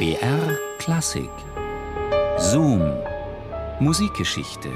[0.00, 1.28] BR Klassik.
[2.38, 2.80] Zoom.
[3.80, 4.70] Musikgeschichte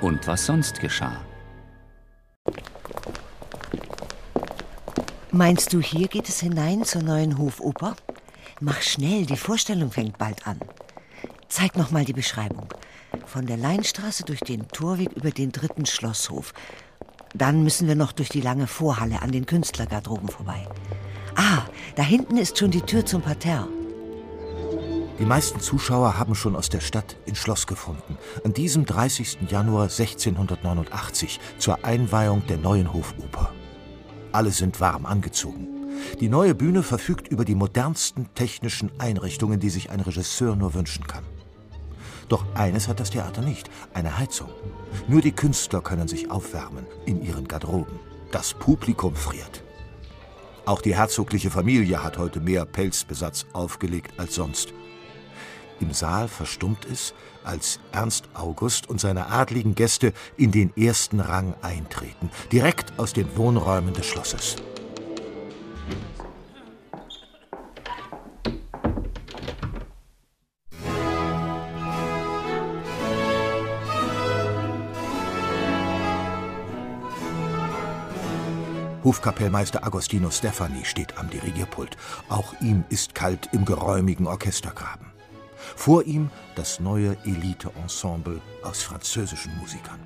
[0.00, 1.20] und was sonst geschah.
[5.30, 7.96] Meinst du, hier geht es hinein zur neuen Hofoper?
[8.60, 10.58] Mach schnell, die Vorstellung fängt bald an.
[11.48, 12.68] Zeig noch mal die Beschreibung.
[13.26, 16.54] Von der Leinstraße durch den Torweg über den dritten Schlosshof.
[17.34, 20.66] Dann müssen wir noch durch die lange Vorhalle an den Künstlergarderoben vorbei.
[21.34, 21.60] Ah,
[21.94, 23.68] da hinten ist schon die Tür zum Parterre.
[25.22, 28.18] Die meisten Zuschauer haben schon aus der Stadt ins Schloss gefunden.
[28.42, 29.48] An diesem 30.
[29.48, 33.52] Januar 1689 zur Einweihung der neuen Hofoper.
[34.32, 35.68] Alle sind warm angezogen.
[36.18, 41.06] Die neue Bühne verfügt über die modernsten technischen Einrichtungen, die sich ein Regisseur nur wünschen
[41.06, 41.22] kann.
[42.28, 44.50] Doch eines hat das Theater nicht, eine Heizung.
[45.06, 48.00] Nur die Künstler können sich aufwärmen in ihren Garderoben.
[48.32, 49.62] Das Publikum friert.
[50.66, 54.74] Auch die herzogliche Familie hat heute mehr Pelzbesatz aufgelegt als sonst.
[55.80, 61.54] Im Saal verstummt es, als Ernst August und seine adligen Gäste in den ersten Rang
[61.62, 64.56] eintreten, direkt aus den Wohnräumen des Schlosses.
[79.04, 81.96] Hofkapellmeister Agostino Stefani steht am Dirigierpult.
[82.28, 85.11] Auch ihm ist kalt im geräumigen Orchestergraben.
[85.76, 90.00] Vor ihm das neue Elite-Ensemble aus französischen Musikern.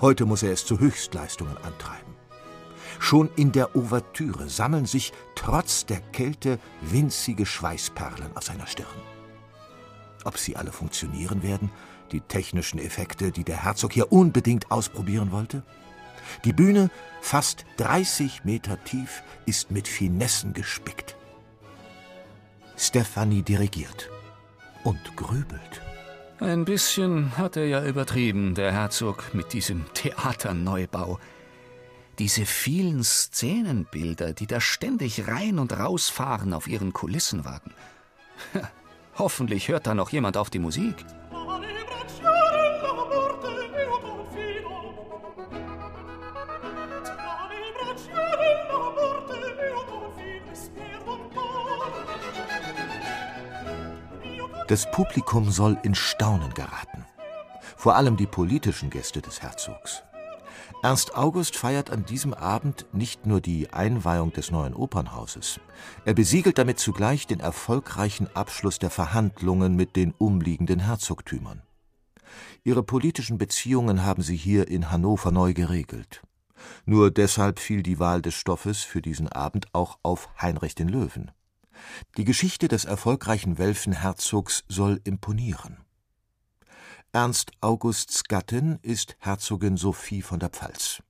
[0.00, 2.14] Heute muss er es zu Höchstleistungen antreiben.
[2.98, 8.86] Schon in der Ouvertüre sammeln sich trotz der Kälte winzige Schweißperlen auf seiner Stirn.
[10.24, 11.70] Ob sie alle funktionieren werden,
[12.12, 15.62] die technischen Effekte, die der Herzog hier unbedingt ausprobieren wollte?
[16.44, 21.16] Die Bühne, fast 30 Meter tief, ist mit Finessen gespickt.
[22.76, 24.10] Stefanie dirigiert
[24.86, 25.82] und grübelt.
[26.38, 31.18] Ein bisschen hat er ja übertrieben, der Herzog, mit diesem Theaterneubau.
[32.20, 37.72] Diese vielen Szenenbilder, die da ständig rein und rausfahren auf ihren Kulissenwagen.
[39.18, 40.94] Hoffentlich hört da noch jemand auf die Musik.
[54.68, 57.04] Das Publikum soll in Staunen geraten.
[57.76, 60.02] Vor allem die politischen Gäste des Herzogs.
[60.82, 65.60] Ernst August feiert an diesem Abend nicht nur die Einweihung des neuen Opernhauses,
[66.04, 71.62] er besiegelt damit zugleich den erfolgreichen Abschluss der Verhandlungen mit den umliegenden Herzogtümern.
[72.64, 76.22] Ihre politischen Beziehungen haben sie hier in Hannover neu geregelt.
[76.84, 81.30] Nur deshalb fiel die Wahl des Stoffes für diesen Abend auch auf Heinrich den Löwen.
[82.16, 85.78] Die Geschichte des erfolgreichen Welfenherzogs soll imponieren.
[87.12, 91.02] Ernst Augusts Gattin ist Herzogin Sophie von der Pfalz.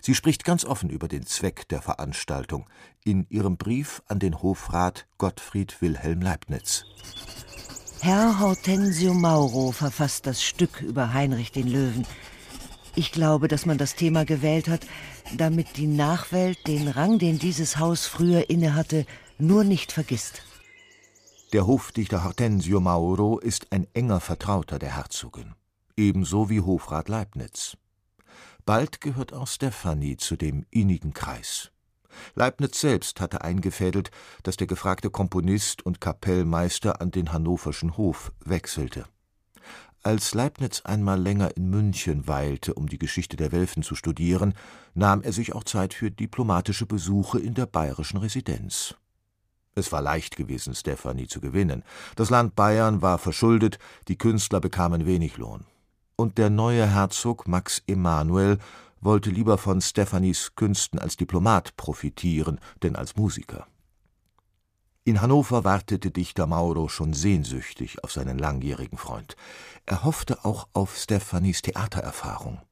[0.00, 2.68] Sie spricht ganz offen über den Zweck der Veranstaltung
[3.04, 6.84] in ihrem Brief an den Hofrat Gottfried Wilhelm Leibniz.
[8.00, 12.06] Herr Hortensio Mauro verfasst das Stück über Heinrich den Löwen.
[12.94, 14.86] Ich glaube, dass man das Thema gewählt hat,
[15.36, 19.06] damit die Nachwelt den Rang, den dieses Haus früher innehatte,
[19.38, 20.42] nur nicht vergisst.
[21.52, 25.54] Der Hofdichter Hortensio Mauro ist ein enger Vertrauter der Herzogin,
[25.96, 27.76] ebenso wie Hofrat Leibniz.
[28.66, 31.70] Bald gehört auch Stefanie zu dem innigen Kreis.
[32.34, 34.10] Leibniz selbst hatte eingefädelt,
[34.42, 39.06] dass der gefragte Komponist und Kapellmeister an den hannoverschen Hof wechselte.
[40.02, 44.54] Als Leibniz einmal länger in München weilte, um die Geschichte der Welfen zu studieren,
[44.92, 48.96] nahm er sich auch Zeit für diplomatische Besuche in der bayerischen Residenz.
[49.74, 51.82] Es war leicht gewesen, Stefanie zu gewinnen.
[52.16, 55.64] Das Land Bayern war verschuldet, die Künstler bekamen wenig Lohn.
[56.16, 58.58] Und der neue Herzog Max Emanuel
[59.00, 63.66] wollte lieber von Stephanies Künsten als Diplomat profitieren, denn als Musiker.
[65.06, 69.36] In Hannover wartete Dichter Mauro schon sehnsüchtig auf seinen langjährigen Freund.
[69.84, 72.62] Er hoffte auch auf Stephanies Theatererfahrung.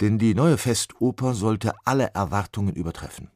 [0.00, 3.30] Denn die neue Festoper sollte alle Erwartungen übertreffen.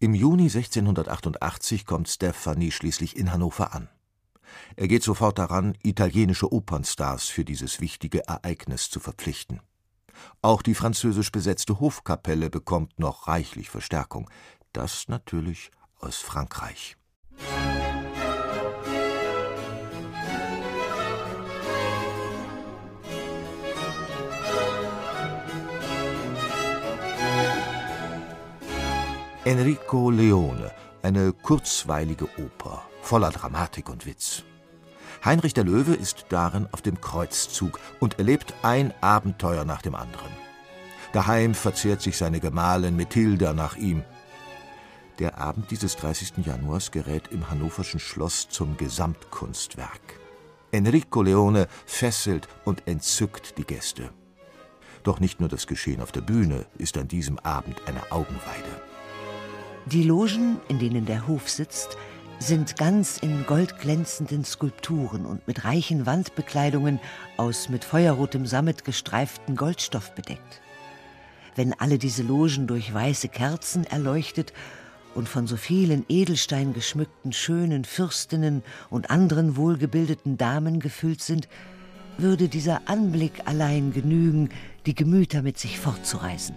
[0.00, 3.88] Im Juni 1688 kommt Stefani schließlich in Hannover an.
[4.76, 9.60] Er geht sofort daran, italienische Opernstars für dieses wichtige Ereignis zu verpflichten.
[10.40, 14.30] Auch die französisch besetzte Hofkapelle bekommt noch reichlich Verstärkung.
[14.72, 16.96] Das natürlich aus Frankreich.
[29.48, 34.42] Enrico Leone, eine kurzweilige Oper, voller Dramatik und Witz.
[35.24, 40.30] Heinrich der Löwe ist darin auf dem Kreuzzug und erlebt ein Abenteuer nach dem anderen.
[41.14, 44.04] Daheim verzehrt sich seine Gemahlin Methilda nach ihm.
[45.18, 46.44] Der Abend dieses 30.
[46.44, 50.20] Januars gerät im hannoverschen Schloss zum Gesamtkunstwerk.
[50.72, 54.10] Enrico Leone fesselt und entzückt die Gäste.
[55.04, 58.77] Doch nicht nur das Geschehen auf der Bühne ist an diesem Abend eine Augenweide.
[59.92, 61.96] Die Logen, in denen der Hof sitzt,
[62.38, 67.00] sind ganz in goldglänzenden Skulpturen und mit reichen Wandbekleidungen
[67.38, 70.60] aus mit feuerrotem Sammet gestreiften Goldstoff bedeckt.
[71.56, 74.52] Wenn alle diese Logen durch weiße Kerzen erleuchtet
[75.14, 81.48] und von so vielen Edelstein geschmückten schönen Fürstinnen und anderen wohlgebildeten Damen gefüllt sind,
[82.18, 84.50] würde dieser Anblick allein genügen,
[84.84, 86.54] die Gemüter mit sich fortzureißen.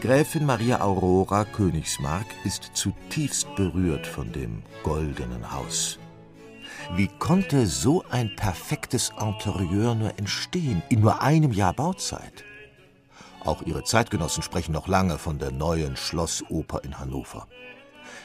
[0.00, 5.98] Gräfin Maria Aurora Königsmark ist zutiefst berührt von dem goldenen Haus.
[6.94, 12.44] Wie konnte so ein perfektes Interieur nur entstehen, in nur einem Jahr Bauzeit?
[13.44, 17.46] Auch ihre Zeitgenossen sprechen noch lange von der neuen Schlossoper in Hannover.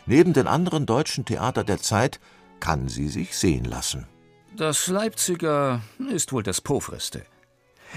[0.05, 2.19] Neben den anderen deutschen Theater der Zeit
[2.59, 4.07] kann sie sich sehen lassen.
[4.55, 7.25] Das Leipziger ist wohl das pauvreste.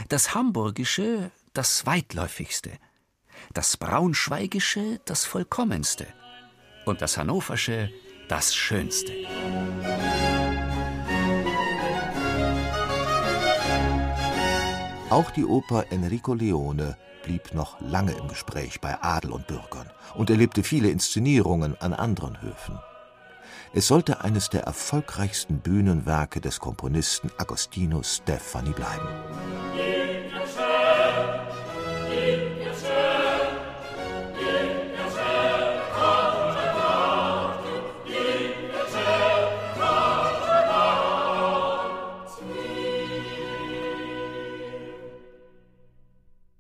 [0.09, 2.71] Das Hamburgische das weitläufigste.
[3.55, 6.07] Das Braunschweigische das vollkommenste.
[6.85, 7.91] Und das Hannoversche
[8.29, 9.13] das schönste.
[15.11, 20.31] Auch die Oper Enrico Leone blieb noch lange im Gespräch bei Adel und Bürgern und
[20.31, 22.79] erlebte viele Inszenierungen an anderen Höfen.
[23.73, 29.09] Es sollte eines der erfolgreichsten Bühnenwerke des Komponisten Agostino Stefani bleiben.